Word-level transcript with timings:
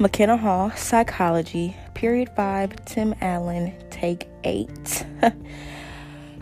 McKenna 0.00 0.38
Hall, 0.38 0.70
Psychology, 0.76 1.76
Period 1.92 2.30
5, 2.34 2.86
Tim 2.86 3.14
Allen, 3.20 3.74
Take 3.90 4.28
8. 4.44 5.04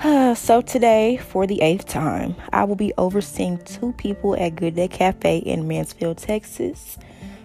so, 0.37 0.63
today, 0.63 1.17
for 1.17 1.45
the 1.45 1.61
eighth 1.61 1.87
time, 1.87 2.37
I 2.53 2.63
will 2.63 2.77
be 2.77 2.93
overseeing 2.99 3.59
two 3.65 3.95
people 3.95 4.37
at 4.37 4.55
Good 4.55 4.77
Day 4.77 4.87
Cafe 4.87 5.39
in 5.39 5.67
Mansfield, 5.67 6.19
Texas. 6.19 6.99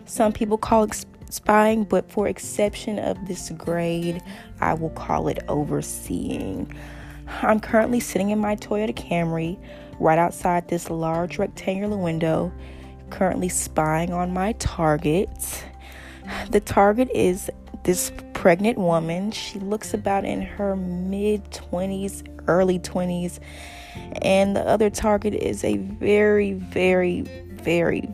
Some 0.05 0.33
people 0.33 0.55
call 0.55 0.83
it 0.83 1.03
spying, 1.31 1.83
but 1.83 2.11
for 2.11 2.27
exception 2.27 2.99
of 2.99 3.17
this 3.27 3.49
grade, 3.49 4.21
I 4.61 4.75
will 4.75 4.91
call 4.91 5.29
it 5.29 5.39
overseeing. 5.47 6.71
I'm 7.41 7.59
currently 7.59 7.99
sitting 7.99 8.29
in 8.29 8.37
my 8.37 8.55
Toyota 8.55 8.93
Camry 8.93 9.57
right 9.99 10.19
outside 10.19 10.67
this 10.67 10.91
large 10.91 11.39
rectangular 11.39 11.97
window, 11.97 12.53
currently 13.09 13.49
spying 13.49 14.13
on 14.13 14.31
my 14.31 14.51
target. 14.59 15.65
The 16.49 16.59
target 16.59 17.09
is 17.13 17.49
this 17.83 18.11
pregnant 18.33 18.77
woman. 18.77 19.31
She 19.31 19.59
looks 19.59 19.93
about 19.93 20.25
in 20.25 20.41
her 20.41 20.75
mid 20.75 21.43
20s, 21.51 22.27
early 22.47 22.79
20s. 22.79 23.39
And 24.21 24.55
the 24.55 24.61
other 24.61 24.89
target 24.89 25.33
is 25.33 25.63
a 25.63 25.77
very, 25.77 26.53
very, 26.53 27.21
very, 27.21 28.09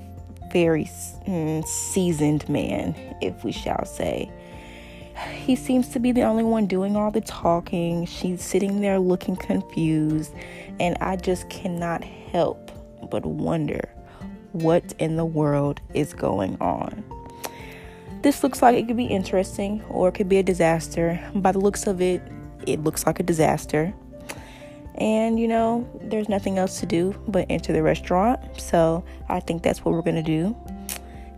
very 0.52 0.86
mm, 0.86 1.66
seasoned 1.66 2.48
man, 2.50 2.96
if 3.22 3.44
we 3.44 3.52
shall 3.52 3.86
say. 3.86 4.32
He 5.34 5.56
seems 5.56 5.90
to 5.90 6.00
be 6.00 6.12
the 6.12 6.24
only 6.24 6.44
one 6.44 6.66
doing 6.66 6.96
all 6.96 7.12
the 7.12 7.22
talking. 7.22 8.06
She's 8.06 8.42
sitting 8.44 8.82
there 8.82 9.00
looking 9.00 9.36
confused, 9.36 10.34
and 10.80 10.98
I 11.02 11.18
just 11.18 11.50
cannot 11.50 12.04
help 12.04 12.72
but 13.10 13.26
wonder 13.26 13.90
what 14.52 14.94
in 15.00 15.16
the 15.16 15.26
world 15.26 15.82
is 15.94 16.14
going 16.14 16.58
on. 16.62 17.04
This 18.22 18.44
looks 18.44 18.62
like 18.62 18.76
it 18.76 18.86
could 18.88 18.98
be 18.98 19.06
interesting 19.06 19.82
or 19.90 20.10
it 20.10 20.14
could 20.14 20.28
be 20.28 20.38
a 20.38 20.44
disaster. 20.44 21.20
By 21.36 21.54
the 21.54 21.60
looks 21.60 21.88
of 21.88 22.02
it, 22.02 22.22
it 22.68 22.84
looks 22.84 23.06
like 23.06 23.20
a 23.20 23.24
disaster. 23.24 23.94
And 24.96 25.40
you 25.40 25.48
know, 25.48 25.90
there's 26.02 26.28
nothing 26.28 26.58
else 26.58 26.82
to 26.82 26.86
do 26.86 27.16
but 27.30 27.46
enter 27.50 27.72
the 27.72 27.82
restaurant. 27.82 28.42
So 28.60 29.06
I 29.30 29.40
think 29.40 29.64
that's 29.64 29.86
what 29.86 29.94
we're 29.94 30.02
gonna 30.02 30.22
do. 30.22 30.56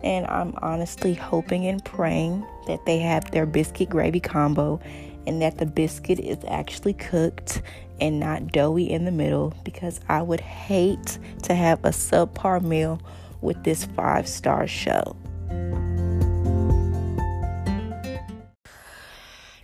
And 0.04 0.26
I'm 0.26 0.56
honestly 0.64 1.14
hoping 1.14 1.68
and 1.68 1.86
praying 1.86 2.44
that 2.66 2.84
they 2.88 2.98
have 2.98 3.30
their 3.30 3.46
biscuit 3.46 3.90
gravy 3.90 4.20
combo 4.20 4.80
and 5.28 5.40
that 5.44 5.60
the 5.60 5.68
biscuit 5.68 6.20
is 6.20 6.40
actually 6.48 6.94
cooked 6.94 7.62
and 8.00 8.20
not 8.20 8.48
doughy 8.48 8.90
in 8.90 9.06
the 9.06 9.12
middle 9.12 9.54
because 9.64 10.00
I 10.10 10.24
would 10.24 10.42
hate 10.42 11.20
to 11.44 11.54
have 11.54 11.86
a 11.86 11.90
subpar 11.90 12.64
meal 12.64 13.00
with 13.42 13.64
this 13.64 13.86
five 13.86 14.28
star 14.28 14.66
show. 14.66 15.16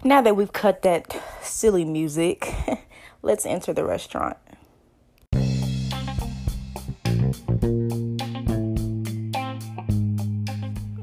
Now 0.07 0.21
that 0.21 0.37
we've 0.37 0.53
cut 0.53 0.83
that 0.83 1.21
silly 1.41 1.83
music, 1.83 2.55
let's 3.21 3.45
enter 3.45 3.73
the 3.73 3.83
restaurant. 3.83 4.37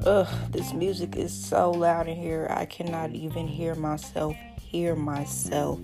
Ugh, 0.06 0.28
this 0.50 0.72
music 0.72 1.16
is 1.16 1.34
so 1.34 1.70
loud 1.70 2.08
in 2.08 2.16
here, 2.16 2.46
I 2.48 2.64
cannot 2.64 3.10
even 3.10 3.46
hear 3.46 3.74
myself 3.74 4.36
hear 4.74 4.96
myself. 4.96 5.78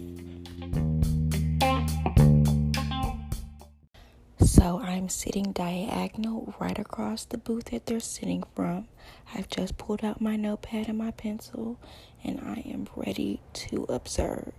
So 4.53 4.81
I'm 4.81 5.09
sitting 5.09 5.53
diagonal 5.53 6.57
right 6.59 6.77
across 6.77 7.25
the 7.25 7.39
booth 7.39 7.67
that 7.67 7.87
they're 7.87 8.01
sitting 8.01 8.43
from. 8.57 8.89
I've 9.33 9.49
just 9.49 9.79
pulled 9.79 10.05
out 10.05 10.21
my 10.21 10.35
notepad 10.35 10.89
and 10.89 10.99
my 10.99 11.13
pencil, 11.13 11.79
and 12.25 12.41
I 12.41 12.69
am 12.69 12.89
ready 12.97 13.41
to 13.53 13.85
observe. 13.89 14.53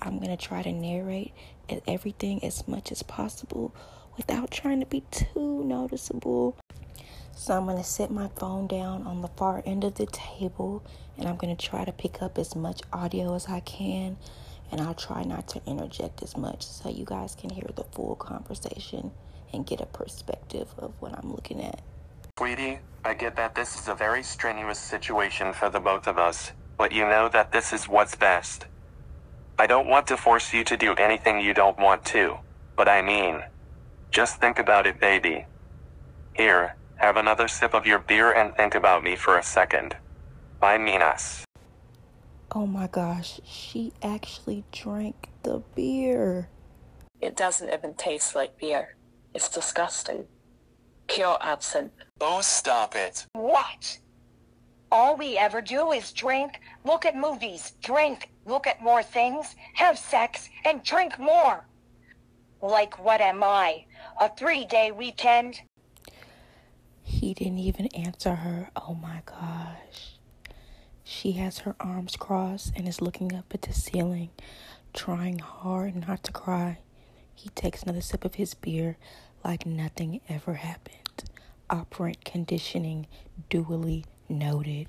I'm 0.00 0.18
going 0.18 0.30
to 0.30 0.36
try 0.36 0.62
to 0.62 0.70
narrate 0.70 1.34
everything 1.88 2.44
as 2.44 2.68
much 2.68 2.92
as 2.92 3.02
possible 3.02 3.74
without 4.16 4.52
trying 4.52 4.78
to 4.78 4.86
be 4.86 5.02
too 5.10 5.64
noticeable. 5.64 6.56
So 7.34 7.56
I'm 7.56 7.64
going 7.64 7.78
to 7.78 7.84
set 7.84 8.12
my 8.12 8.28
phone 8.38 8.68
down 8.68 9.08
on 9.08 9.22
the 9.22 9.28
far 9.28 9.60
end 9.66 9.82
of 9.82 9.96
the 9.96 10.06
table 10.06 10.84
and 11.18 11.28
I'm 11.28 11.36
going 11.36 11.54
to 11.54 11.66
try 11.66 11.84
to 11.84 11.92
pick 11.92 12.22
up 12.22 12.38
as 12.38 12.54
much 12.54 12.80
audio 12.92 13.34
as 13.34 13.48
I 13.48 13.58
can. 13.60 14.18
And 14.72 14.80
I'll 14.80 14.94
try 14.94 15.22
not 15.22 15.46
to 15.48 15.62
interject 15.64 16.24
as 16.24 16.36
much 16.36 16.66
so 16.66 16.88
you 16.88 17.04
guys 17.04 17.36
can 17.36 17.50
hear 17.50 17.68
the 17.76 17.84
full 17.84 18.16
conversation 18.16 19.12
and 19.52 19.66
get 19.66 19.80
a 19.80 19.86
perspective 19.86 20.68
of 20.78 20.94
what 21.00 21.16
I'm 21.16 21.32
looking 21.32 21.62
at. 21.62 21.82
Sweetie, 22.38 22.78
I 23.04 23.14
get 23.14 23.36
that 23.36 23.54
this 23.54 23.78
is 23.78 23.88
a 23.88 23.94
very 23.94 24.22
strenuous 24.22 24.78
situation 24.78 25.52
for 25.52 25.70
the 25.70 25.80
both 25.80 26.06
of 26.06 26.18
us, 26.18 26.52
but 26.76 26.92
you 26.92 27.04
know 27.04 27.28
that 27.28 27.52
this 27.52 27.72
is 27.72 27.88
what's 27.88 28.14
best. 28.14 28.66
I 29.58 29.66
don't 29.66 29.88
want 29.88 30.06
to 30.08 30.16
force 30.16 30.52
you 30.52 30.64
to 30.64 30.76
do 30.76 30.94
anything 30.94 31.40
you 31.40 31.54
don't 31.54 31.78
want 31.78 32.04
to, 32.06 32.36
but 32.76 32.88
I 32.88 33.00
mean, 33.00 33.42
just 34.10 34.40
think 34.40 34.58
about 34.58 34.86
it, 34.86 35.00
baby. 35.00 35.46
Here, 36.34 36.76
have 36.96 37.16
another 37.16 37.48
sip 37.48 37.74
of 37.74 37.86
your 37.86 37.98
beer 38.00 38.32
and 38.32 38.54
think 38.54 38.74
about 38.74 39.02
me 39.02 39.16
for 39.16 39.38
a 39.38 39.42
second. 39.42 39.96
I 40.60 40.78
mean 40.78 41.02
us. 41.02 41.44
Oh 42.52 42.66
my 42.66 42.86
gosh, 42.86 43.40
she 43.44 43.92
actually 44.02 44.64
drank 44.72 45.28
the 45.42 45.62
beer. 45.74 46.48
It 47.20 47.36
doesn't 47.36 47.72
even 47.72 47.94
taste 47.94 48.34
like 48.34 48.58
beer. 48.58 48.95
It's 49.36 49.50
disgusting. 49.50 50.24
Pure 51.08 51.36
absinthe. 51.42 51.92
Oh, 52.22 52.40
stop 52.40 52.96
it. 52.96 53.26
What? 53.34 53.98
All 54.90 55.14
we 55.14 55.36
ever 55.36 55.60
do 55.60 55.92
is 55.92 56.10
drink, 56.10 56.58
look 56.86 57.04
at 57.04 57.14
movies, 57.14 57.72
drink, 57.82 58.30
look 58.46 58.66
at 58.66 58.80
more 58.80 59.02
things, 59.02 59.54
have 59.74 59.98
sex, 59.98 60.48
and 60.64 60.82
drink 60.82 61.18
more. 61.18 61.66
Like 62.62 62.98
what 63.04 63.20
am 63.20 63.44
I? 63.44 63.84
A 64.18 64.30
three 64.30 64.64
day 64.64 64.90
weekend? 64.90 65.60
He 67.02 67.34
didn't 67.34 67.58
even 67.58 67.88
answer 67.88 68.36
her. 68.36 68.70
Oh 68.74 68.94
my 68.94 69.20
gosh. 69.26 70.16
She 71.04 71.32
has 71.32 71.58
her 71.58 71.76
arms 71.78 72.16
crossed 72.16 72.72
and 72.74 72.88
is 72.88 73.02
looking 73.02 73.34
up 73.34 73.52
at 73.52 73.60
the 73.60 73.74
ceiling, 73.74 74.30
trying 74.94 75.40
hard 75.40 75.94
not 76.08 76.22
to 76.22 76.32
cry. 76.32 76.78
He 77.34 77.50
takes 77.50 77.82
another 77.82 78.00
sip 78.00 78.24
of 78.24 78.36
his 78.36 78.54
beer 78.54 78.96
like 79.46 79.64
nothing 79.64 80.20
ever 80.28 80.54
happened. 80.54 81.22
Operant 81.70 82.24
conditioning 82.24 83.06
duly 83.48 84.04
noted. 84.28 84.88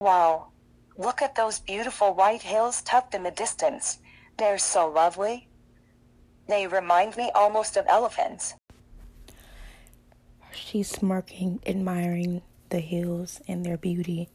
Wow. 0.00 0.48
Look 0.98 1.22
at 1.22 1.34
those 1.34 1.60
beautiful 1.60 2.14
white 2.14 2.42
hills 2.42 2.82
tucked 2.82 3.14
in 3.14 3.22
the 3.22 3.30
distance. 3.30 3.98
They're 4.36 4.58
so 4.58 4.86
lovely. 4.86 5.48
They 6.46 6.66
remind 6.66 7.16
me 7.16 7.30
almost 7.34 7.78
of 7.78 7.86
elephants. 7.88 8.54
She's 10.52 10.90
smirking, 10.90 11.60
admiring 11.66 12.42
the 12.68 12.80
hills 12.80 13.40
and 13.48 13.64
their 13.64 13.78
beauty. 13.78 14.28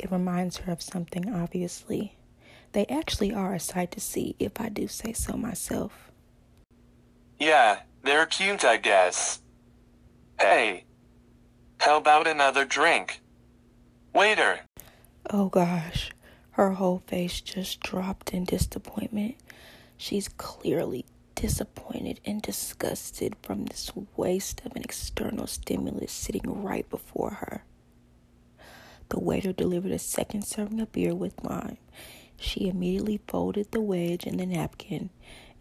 It 0.00 0.10
reminds 0.10 0.56
her 0.58 0.72
of 0.72 0.82
something, 0.82 1.32
obviously. 1.32 2.16
They 2.72 2.86
actually 2.86 3.32
are 3.32 3.54
a 3.54 3.60
sight 3.60 3.92
to 3.92 4.00
see, 4.00 4.34
if 4.40 4.60
I 4.60 4.68
do 4.68 4.88
say 4.88 5.12
so 5.12 5.36
myself. 5.36 6.10
Yeah, 7.38 7.80
they're 8.04 8.26
cute, 8.26 8.64
I 8.64 8.76
guess. 8.76 9.40
Hey, 10.38 10.84
how 11.80 11.96
about 11.96 12.26
another 12.26 12.64
drink? 12.64 13.20
Waiter. 14.14 14.60
Oh 15.30 15.48
gosh, 15.48 16.12
her 16.52 16.72
whole 16.72 17.02
face 17.06 17.40
just 17.40 17.80
dropped 17.80 18.32
in 18.32 18.44
disappointment. 18.44 19.36
She's 19.96 20.28
clearly 20.28 21.06
disappointed 21.34 22.20
and 22.24 22.40
disgusted 22.40 23.34
from 23.42 23.64
this 23.64 23.90
waste 24.16 24.62
of 24.64 24.76
an 24.76 24.82
external 24.82 25.46
stimulus 25.46 26.12
sitting 26.12 26.62
right 26.62 26.88
before 26.88 27.30
her. 27.30 27.64
The 29.08 29.20
waiter 29.20 29.52
delivered 29.52 29.92
a 29.92 29.98
second 29.98 30.42
serving 30.42 30.80
of 30.80 30.92
beer 30.92 31.14
with 31.14 31.42
lime. 31.44 31.78
She 32.36 32.68
immediately 32.68 33.20
folded 33.28 33.70
the 33.70 33.80
wedge 33.80 34.26
in 34.26 34.36
the 34.36 34.46
napkin 34.46 35.10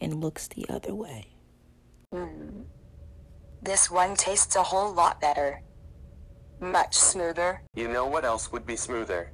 and 0.02 0.22
looks 0.22 0.48
the 0.48 0.66
other 0.70 0.94
way. 0.96 1.33
Mm. 2.14 2.66
This 3.62 3.90
one 3.90 4.16
tastes 4.16 4.56
a 4.56 4.64
whole 4.64 4.94
lot 4.94 5.20
better. 5.20 5.62
Much 6.60 6.96
smoother. 6.96 7.62
You 7.76 7.88
know 7.88 8.06
what 8.06 8.24
else 8.24 8.52
would 8.52 8.66
be 8.66 8.76
smoother? 8.76 9.32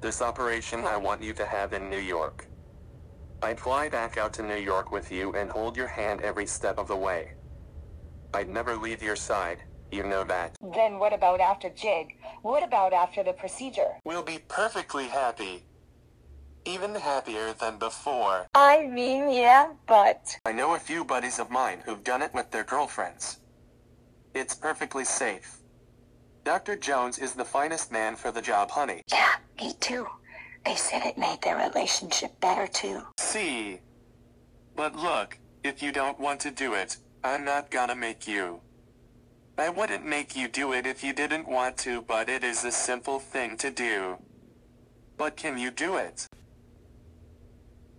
This 0.00 0.20
operation 0.20 0.84
I 0.84 0.96
want 0.96 1.22
you 1.22 1.32
to 1.34 1.46
have 1.46 1.72
in 1.72 1.88
New 1.88 1.98
York. 1.98 2.46
I'd 3.42 3.60
fly 3.60 3.88
back 3.88 4.16
out 4.16 4.32
to 4.34 4.42
New 4.42 4.56
York 4.56 4.90
with 4.90 5.12
you 5.12 5.32
and 5.32 5.50
hold 5.50 5.76
your 5.76 5.86
hand 5.86 6.22
every 6.22 6.46
step 6.46 6.78
of 6.78 6.88
the 6.88 6.96
way. 6.96 7.34
I'd 8.34 8.48
never 8.48 8.76
leave 8.76 9.02
your 9.02 9.16
side, 9.16 9.58
you 9.92 10.02
know 10.02 10.24
that. 10.24 10.56
Then 10.74 10.98
what 10.98 11.12
about 11.12 11.40
after 11.40 11.70
jig? 11.70 12.16
What 12.42 12.62
about 12.62 12.92
after 12.92 13.22
the 13.22 13.32
procedure? 13.32 13.92
We'll 14.04 14.22
be 14.22 14.38
perfectly 14.48 15.06
happy. 15.06 15.64
Even 16.66 16.96
happier 16.96 17.52
than 17.52 17.78
before. 17.78 18.48
I 18.52 18.88
mean, 18.88 19.30
yeah, 19.30 19.68
but. 19.86 20.36
I 20.44 20.50
know 20.50 20.74
a 20.74 20.80
few 20.80 21.04
buddies 21.04 21.38
of 21.38 21.48
mine 21.48 21.78
who've 21.84 22.02
done 22.02 22.22
it 22.22 22.34
with 22.34 22.50
their 22.50 22.64
girlfriends. 22.64 23.38
It's 24.34 24.54
perfectly 24.54 25.04
safe. 25.04 25.58
Dr. 26.42 26.76
Jones 26.76 27.18
is 27.18 27.34
the 27.34 27.44
finest 27.44 27.92
man 27.92 28.16
for 28.16 28.32
the 28.32 28.42
job, 28.42 28.72
honey. 28.72 29.02
Yeah, 29.12 29.36
me 29.60 29.74
too. 29.80 30.08
They 30.64 30.74
said 30.74 31.06
it 31.06 31.16
made 31.16 31.40
their 31.42 31.56
relationship 31.56 32.38
better 32.40 32.66
too. 32.66 33.00
See? 33.18 33.78
But 34.74 34.96
look, 34.96 35.38
if 35.62 35.82
you 35.82 35.92
don't 35.92 36.18
want 36.18 36.40
to 36.40 36.50
do 36.50 36.74
it, 36.74 36.96
I'm 37.22 37.44
not 37.44 37.70
gonna 37.70 37.94
make 37.94 38.26
you. 38.26 38.60
I 39.56 39.68
wouldn't 39.68 40.04
make 40.04 40.36
you 40.36 40.48
do 40.48 40.72
it 40.72 40.84
if 40.84 41.04
you 41.04 41.12
didn't 41.12 41.48
want 41.48 41.76
to, 41.78 42.02
but 42.02 42.28
it 42.28 42.42
is 42.42 42.64
a 42.64 42.72
simple 42.72 43.20
thing 43.20 43.56
to 43.58 43.70
do. 43.70 44.18
But 45.16 45.36
can 45.36 45.56
you 45.58 45.70
do 45.70 45.96
it? 45.96 46.25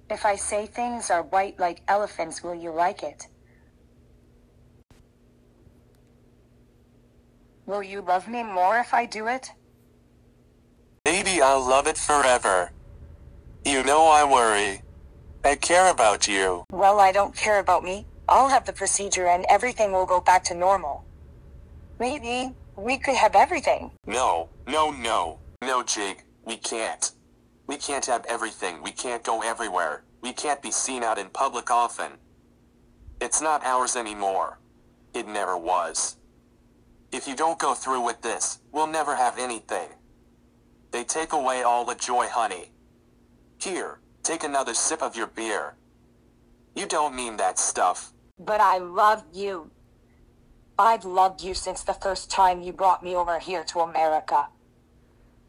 If 0.10 0.26
I 0.26 0.36
say 0.36 0.66
things 0.66 1.10
are 1.10 1.24
white 1.24 1.60
like 1.60 1.82
elephants, 1.88 2.42
will 2.42 2.56
you 2.56 2.72
like 2.72 3.04
it? 3.04 3.28
Will 7.66 7.84
you 7.84 8.02
love 8.02 8.30
me 8.30 8.44
more 8.44 8.80
if 8.80 8.94
I 8.94 9.06
do 9.06 9.28
it? 9.28 9.52
Maybe 11.04 11.42
I'll 11.42 11.66
love 11.66 11.88
it 11.88 11.98
forever. 11.98 12.72
You 13.66 13.84
know 13.84 14.08
I 14.08 14.24
worry. 14.24 14.82
I 15.44 15.56
care 15.56 15.92
about 15.92 16.28
you. 16.28 16.64
Well, 16.72 17.00
I 17.02 17.12
don't 17.12 17.36
care 17.36 17.60
about 17.60 17.84
me. 17.84 18.06
I'll 18.30 18.48
have 18.48 18.66
the 18.66 18.74
procedure 18.74 19.28
and 19.28 19.46
everything 19.50 19.92
will 19.92 20.06
go 20.06 20.22
back 20.22 20.44
to 20.46 20.56
normal. 20.56 21.04
Maybe 22.00 22.54
we 22.78 22.98
could 22.98 23.16
have 23.16 23.36
everything. 23.36 23.92
No, 24.06 24.50
no, 24.68 24.92
no. 24.92 25.40
No, 25.62 25.84
Jake, 25.84 26.24
we 26.46 26.56
can't. 26.56 27.12
We 27.68 27.76
can't 27.76 28.06
have 28.06 28.26
everything. 28.28 28.82
We 28.82 28.92
can't 28.92 29.24
go 29.24 29.42
everywhere. 29.42 30.04
We 30.22 30.34
can't 30.34 30.62
be 30.62 30.72
seen 30.72 31.04
out 31.04 31.18
in 31.18 31.30
public 31.30 31.70
often. 31.70 32.14
It's 33.20 33.42
not 33.42 33.66
ours 33.66 33.96
anymore. 33.96 34.60
It 35.14 35.28
never 35.28 35.58
was. 35.58 36.18
If 37.12 37.28
you 37.28 37.36
don't 37.36 37.60
go 37.60 37.74
through 37.74 38.02
with 38.02 38.22
this, 38.22 38.60
we'll 38.72 38.88
never 38.88 39.16
have 39.16 39.38
anything. 39.38 39.90
They 40.92 41.04
take 41.04 41.34
away 41.34 41.64
all 41.64 41.86
the 41.86 41.96
joy, 41.96 42.28
honey. 42.28 42.72
Here, 43.60 44.00
take 44.24 44.44
another 44.44 44.74
sip 44.74 45.02
of 45.02 45.16
your 45.16 45.28
beer. 45.28 45.76
You 46.76 46.86
don't 46.86 47.16
mean 47.16 47.38
that 47.38 47.60
stuff. 47.60 48.14
But 48.40 48.62
I 48.62 48.78
love 48.78 49.24
you. 49.34 49.72
I've 50.80 51.06
loved 51.06 51.42
you 51.42 51.54
since 51.54 51.82
the 51.82 51.94
first 51.94 52.30
time 52.30 52.62
you 52.62 52.72
brought 52.72 53.04
me 53.04 53.16
over 53.16 53.40
here 53.40 53.64
to 53.66 53.80
America. 53.80 54.50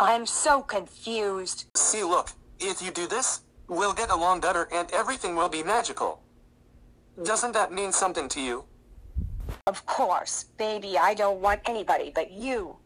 I'm 0.00 0.26
so 0.26 0.62
confused. 0.62 1.66
See, 1.74 2.04
look, 2.04 2.30
if 2.60 2.80
you 2.80 2.92
do 2.92 3.08
this, 3.08 3.40
we'll 3.66 3.92
get 3.92 4.10
along 4.10 4.40
better 4.40 4.68
and 4.72 4.88
everything 4.92 5.34
will 5.34 5.48
be 5.48 5.64
magical. 5.64 6.22
Doesn't 7.24 7.52
that 7.52 7.72
mean 7.72 7.90
something 7.90 8.28
to 8.28 8.40
you? 8.40 8.64
Of 9.66 9.84
course, 9.86 10.44
baby, 10.56 10.96
I 10.96 11.14
don't 11.14 11.40
want 11.40 11.62
anybody 11.66 12.12
but 12.14 12.30
you. 12.30 12.76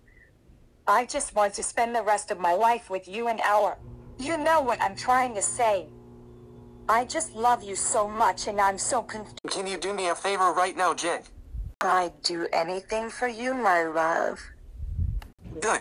I 0.86 1.04
just 1.04 1.34
want 1.34 1.52
to 1.54 1.62
spend 1.62 1.94
the 1.94 2.02
rest 2.02 2.30
of 2.30 2.40
my 2.40 2.54
life 2.54 2.88
with 2.88 3.06
you 3.06 3.28
and 3.28 3.40
our. 3.42 3.76
You 4.18 4.38
know 4.38 4.62
what 4.62 4.80
I'm 4.80 4.96
trying 4.96 5.34
to 5.34 5.42
say. 5.42 5.88
I 6.88 7.04
just 7.04 7.34
love 7.34 7.62
you 7.62 7.76
so 7.76 8.08
much 8.08 8.48
and 8.48 8.58
I'm 8.58 8.78
so 8.78 9.02
confused. 9.02 9.38
Can 9.50 9.66
you 9.66 9.76
do 9.76 9.92
me 9.92 10.08
a 10.08 10.14
favor 10.14 10.52
right 10.52 10.76
now, 10.76 10.94
Jake? 10.94 11.24
I'd 11.82 12.22
do 12.22 12.48
anything 12.52 13.10
for 13.10 13.28
you, 13.28 13.52
my 13.52 13.84
love. 13.84 14.40
Good. 15.60 15.80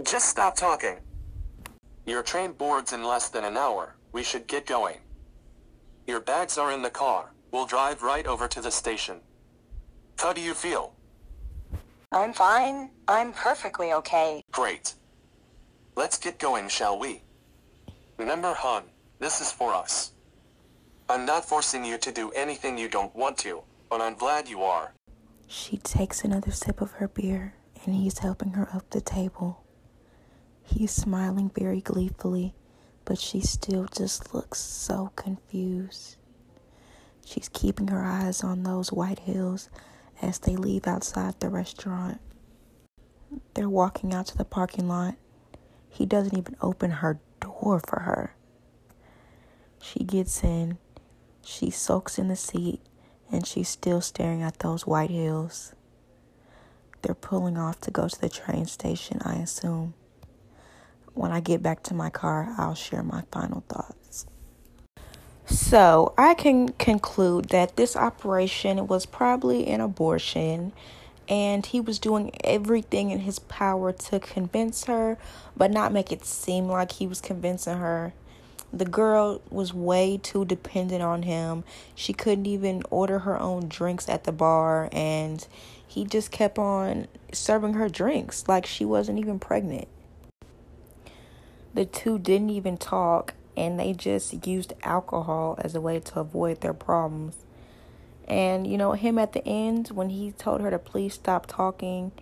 Just 0.00 0.30
stop 0.30 0.56
talking. 0.56 0.96
Your 2.06 2.22
train 2.22 2.52
boards 2.52 2.92
in 2.92 3.04
less 3.04 3.28
than 3.28 3.44
an 3.44 3.58
hour. 3.58 3.94
We 4.12 4.22
should 4.22 4.46
get 4.46 4.66
going. 4.66 4.96
Your 6.06 6.20
bags 6.20 6.56
are 6.56 6.72
in 6.72 6.82
the 6.82 6.90
car. 6.90 7.32
We'll 7.50 7.66
drive 7.66 8.02
right 8.02 8.26
over 8.26 8.48
to 8.48 8.60
the 8.62 8.70
station. 8.70 9.20
How 10.18 10.32
do 10.32 10.40
you 10.40 10.54
feel? 10.54 10.94
I'm 12.10 12.32
fine. 12.32 12.90
I'm 13.06 13.32
perfectly 13.32 13.92
okay. 13.92 14.42
Great. 14.50 14.94
Let's 15.94 16.18
get 16.18 16.38
going, 16.38 16.68
shall 16.68 16.98
we? 16.98 17.22
Remember, 18.16 18.54
hon, 18.54 18.84
this 19.18 19.40
is 19.40 19.52
for 19.52 19.74
us. 19.74 20.12
I'm 21.08 21.26
not 21.26 21.44
forcing 21.44 21.84
you 21.84 21.98
to 21.98 22.12
do 22.12 22.30
anything 22.30 22.78
you 22.78 22.88
don't 22.88 23.14
want 23.14 23.36
to, 23.38 23.62
but 23.90 24.00
I'm 24.00 24.14
glad 24.14 24.48
you 24.48 24.62
are. 24.62 24.94
She 25.46 25.76
takes 25.76 26.24
another 26.24 26.50
sip 26.50 26.80
of 26.80 26.92
her 26.92 27.08
beer 27.08 27.54
and 27.84 27.94
he's 27.94 28.18
helping 28.18 28.52
her 28.52 28.68
up 28.72 28.88
the 28.90 29.00
table. 29.00 29.61
He's 30.64 30.90
smiling 30.90 31.50
very 31.54 31.80
gleefully, 31.80 32.54
but 33.04 33.18
she 33.18 33.40
still 33.40 33.86
just 33.86 34.34
looks 34.34 34.58
so 34.60 35.12
confused. 35.16 36.16
She's 37.24 37.48
keeping 37.52 37.88
her 37.88 38.04
eyes 38.04 38.42
on 38.42 38.62
those 38.62 38.92
white 38.92 39.20
hills 39.20 39.68
as 40.20 40.38
they 40.38 40.56
leave 40.56 40.86
outside 40.86 41.38
the 41.40 41.48
restaurant. 41.48 42.20
They're 43.54 43.68
walking 43.68 44.12
out 44.12 44.26
to 44.26 44.36
the 44.36 44.44
parking 44.44 44.88
lot. 44.88 45.16
He 45.88 46.06
doesn't 46.06 46.36
even 46.36 46.56
open 46.60 46.90
her 46.90 47.20
door 47.40 47.80
for 47.86 48.00
her. 48.00 48.34
She 49.80 50.04
gets 50.04 50.42
in, 50.44 50.78
she 51.44 51.70
soaks 51.70 52.18
in 52.18 52.28
the 52.28 52.36
seat, 52.36 52.80
and 53.30 53.46
she's 53.46 53.68
still 53.68 54.00
staring 54.00 54.42
at 54.42 54.60
those 54.60 54.86
white 54.86 55.10
hills. 55.10 55.74
They're 57.02 57.14
pulling 57.14 57.58
off 57.58 57.80
to 57.80 57.90
go 57.90 58.06
to 58.06 58.20
the 58.20 58.28
train 58.28 58.66
station, 58.66 59.20
I 59.24 59.36
assume. 59.36 59.94
When 61.14 61.32
I 61.32 61.40
get 61.40 61.62
back 61.62 61.82
to 61.84 61.94
my 61.94 62.10
car, 62.10 62.54
I'll 62.58 62.74
share 62.74 63.02
my 63.02 63.24
final 63.30 63.62
thoughts. 63.68 64.26
So, 65.46 66.14
I 66.16 66.34
can 66.34 66.70
conclude 66.70 67.46
that 67.46 67.76
this 67.76 67.96
operation 67.96 68.86
was 68.86 69.04
probably 69.04 69.66
an 69.66 69.80
abortion 69.80 70.72
and 71.28 71.64
he 71.64 71.80
was 71.80 71.98
doing 71.98 72.32
everything 72.44 73.10
in 73.10 73.20
his 73.20 73.38
power 73.38 73.92
to 73.92 74.20
convince 74.20 74.84
her, 74.84 75.18
but 75.56 75.70
not 75.70 75.92
make 75.92 76.12
it 76.12 76.24
seem 76.24 76.68
like 76.68 76.92
he 76.92 77.06
was 77.06 77.20
convincing 77.20 77.78
her. 77.78 78.12
The 78.72 78.84
girl 78.84 79.42
was 79.50 79.74
way 79.74 80.18
too 80.22 80.44
dependent 80.44 81.02
on 81.02 81.22
him. 81.22 81.64
She 81.94 82.12
couldn't 82.12 82.46
even 82.46 82.82
order 82.90 83.20
her 83.20 83.38
own 83.38 83.68
drinks 83.68 84.08
at 84.08 84.24
the 84.24 84.32
bar, 84.32 84.88
and 84.92 85.46
he 85.86 86.04
just 86.04 86.30
kept 86.30 86.58
on 86.58 87.06
serving 87.32 87.74
her 87.74 87.88
drinks 87.88 88.48
like 88.48 88.64
she 88.64 88.84
wasn't 88.84 89.18
even 89.18 89.38
pregnant. 89.38 89.88
The 91.74 91.84
two 91.84 92.18
didn't 92.18 92.50
even 92.50 92.76
talk, 92.76 93.34
and 93.56 93.78
they 93.78 93.92
just 93.92 94.46
used 94.46 94.74
alcohol 94.82 95.58
as 95.62 95.74
a 95.74 95.80
way 95.80 96.00
to 96.00 96.20
avoid 96.20 96.60
their 96.60 96.74
problems. 96.74 97.36
And, 98.28 98.66
you 98.66 98.78
know, 98.78 98.92
him 98.92 99.18
at 99.18 99.32
the 99.32 99.46
end, 99.46 99.88
when 99.88 100.10
he 100.10 100.32
told 100.32 100.60
her 100.60 100.70
to 100.70 100.78
please 100.78 101.14
stop 101.14 101.46
talking, 101.46 102.12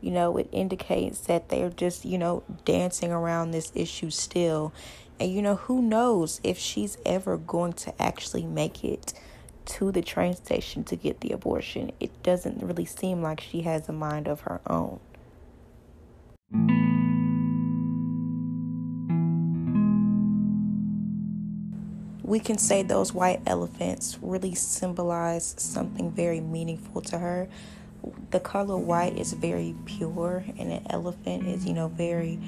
you 0.00 0.10
know, 0.10 0.36
it 0.36 0.48
indicates 0.52 1.20
that 1.20 1.48
they're 1.48 1.70
just, 1.70 2.04
you 2.04 2.18
know, 2.18 2.42
dancing 2.64 3.10
around 3.10 3.50
this 3.50 3.72
issue 3.74 4.10
still. 4.10 4.72
And, 5.18 5.32
you 5.32 5.42
know, 5.42 5.56
who 5.56 5.82
knows 5.82 6.40
if 6.44 6.58
she's 6.58 6.96
ever 7.04 7.36
going 7.36 7.72
to 7.74 8.02
actually 8.02 8.46
make 8.46 8.84
it 8.84 9.14
to 9.64 9.92
the 9.92 10.02
train 10.02 10.34
station 10.34 10.84
to 10.84 10.96
get 10.96 11.20
the 11.20 11.32
abortion. 11.32 11.92
It 12.00 12.22
doesn't 12.22 12.62
really 12.62 12.86
seem 12.86 13.22
like 13.22 13.40
she 13.40 13.62
has 13.62 13.88
a 13.88 13.92
mind 13.92 14.28
of 14.28 14.42
her 14.42 14.60
own. 14.66 15.00
We 22.28 22.38
can 22.38 22.58
say 22.58 22.82
those 22.82 23.14
white 23.14 23.40
elephants 23.46 24.18
really 24.20 24.54
symbolize 24.54 25.54
something 25.56 26.10
very 26.10 26.40
meaningful 26.40 27.00
to 27.00 27.18
her. 27.18 27.48
The 28.30 28.38
color 28.38 28.76
white 28.76 29.16
is 29.16 29.32
very 29.32 29.74
pure, 29.86 30.44
and 30.58 30.70
an 30.70 30.86
elephant 30.90 31.48
is, 31.48 31.64
you 31.64 31.72
know, 31.72 31.88
very, 31.88 32.38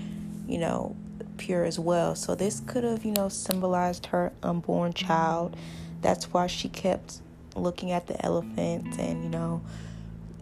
you 0.47 0.59
know, 0.59 0.95
pure 1.39 1.65
as 1.65 1.79
well. 1.79 2.15
So 2.15 2.35
this 2.35 2.61
could 2.61 2.85
have, 2.85 3.07
you 3.07 3.13
know, 3.13 3.31
symbolized 3.31 4.07
her 4.07 4.33
unborn 4.43 4.93
child. 4.93 5.57
That's 6.03 6.27
why 6.27 6.47
she 6.47 6.69
kept 6.69 7.23
looking 7.57 7.91
at 7.91 8.07
the 8.07 8.23
elephant 8.25 8.99
and, 8.99 9.25
you 9.25 9.31
know, 9.31 9.63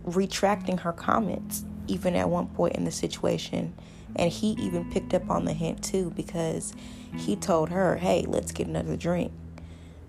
retracting 0.05 0.79
her 0.79 0.93
comments, 0.93 1.65
even 1.89 2.15
at 2.15 2.29
one 2.29 2.47
point 2.49 2.77
in 2.77 2.85
the 2.85 2.93
situation. 2.93 3.75
And 4.17 4.31
he 4.33 4.53
even 4.53 4.91
picked 4.91 5.13
up 5.15 5.31
on 5.31 5.45
the 5.45 5.53
hint 5.53 5.83
too 5.83 6.13
because 6.17 6.73
he 7.17 7.37
told 7.37 7.71
her, 7.71 7.97
hey, 7.97 8.25
let's 8.27 8.53
get 8.53 8.67
another 8.67 8.97
drink. 8.97 9.33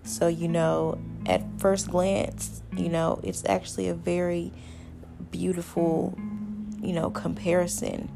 So, 0.02 0.28
you 0.28 0.48
know, 0.48 0.98
at 1.26 1.42
first 1.58 1.90
glance, 1.90 2.62
you 2.76 2.88
know, 2.88 3.20
it's 3.22 3.44
actually 3.46 3.88
a 3.88 3.94
very 3.94 4.52
beautiful, 5.30 6.18
you 6.80 6.92
know, 6.92 7.10
comparison. 7.10 8.10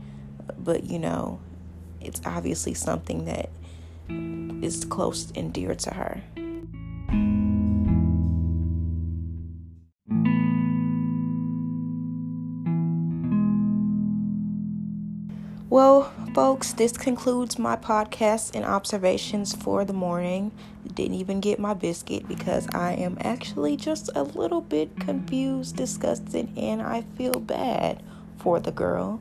But, 0.59 0.85
you 0.85 0.99
know, 0.99 1.41
it's 2.01 2.21
obviously 2.25 2.75
something 2.75 3.27
that 3.27 3.51
is 4.65 4.85
close 4.85 5.31
and 5.35 5.53
dear 5.53 5.75
to 5.75 5.95
her. 5.95 6.23
Folks, 16.55 16.73
this 16.75 16.93
concludes 16.93 17.59
my 17.59 17.75
podcast 17.75 18.55
and 18.55 18.65
observations 18.65 19.57
for 19.57 19.85
the 19.85 19.93
morning. 19.93 20.53
Didn't 20.95 21.17
even 21.17 21.41
get 21.41 21.59
my 21.59 21.75
biscuit 21.75 22.29
because 22.29 22.69
I 22.73 22.93
am 22.93 23.19
actually 23.23 23.77
just 23.77 24.09
a 24.15 24.23
little 24.23 24.61
bit 24.61 25.01
confused, 25.01 25.75
disgusted, 25.75 26.57
and 26.57 26.81
I 26.81 27.03
feel 27.17 27.41
bad 27.41 28.05
for 28.39 28.61
the 28.61 28.71
girl. 28.71 29.21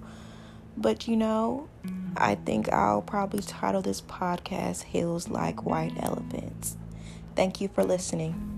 But 0.77 1.07
you 1.07 1.15
know, 1.15 1.69
I 2.15 2.35
think 2.35 2.71
I'll 2.71 3.01
probably 3.01 3.41
title 3.41 3.81
this 3.81 3.99
podcast 3.99 4.83
Hills 4.83 5.27
Like 5.27 5.65
White 5.65 5.93
Elephants. 5.99 6.77
Thank 7.35 7.59
you 7.59 7.67
for 7.67 7.83
listening. 7.83 8.52